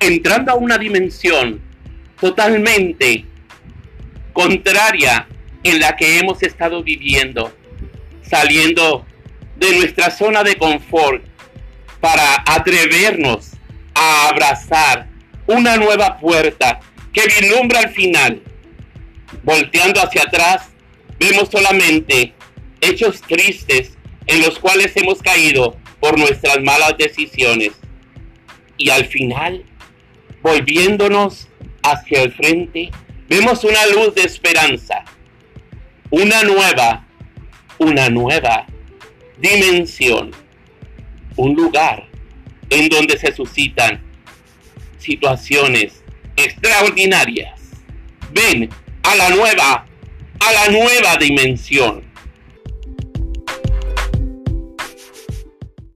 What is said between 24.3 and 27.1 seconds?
los cuales hemos caído por nuestras malas